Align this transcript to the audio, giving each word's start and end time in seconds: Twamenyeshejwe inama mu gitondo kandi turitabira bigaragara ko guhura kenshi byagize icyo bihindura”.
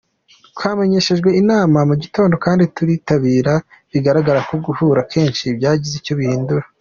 Twamenyeshejwe 0.55 1.29
inama 1.41 1.79
mu 1.89 1.95
gitondo 2.03 2.33
kandi 2.45 2.63
turitabira 2.75 3.53
bigaragara 3.91 4.39
ko 4.49 4.53
guhura 4.65 5.01
kenshi 5.11 5.45
byagize 5.57 5.95
icyo 6.01 6.13
bihindura”. 6.19 6.65